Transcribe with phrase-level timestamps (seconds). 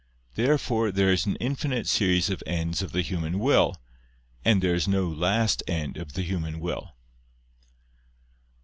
[0.33, 3.77] Therefore there is an infinite series of ends of the human will,
[4.43, 6.95] and there is no last end of the human will.